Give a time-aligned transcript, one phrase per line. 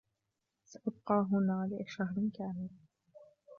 [0.65, 2.69] سأبقى هنا لشهر كامل.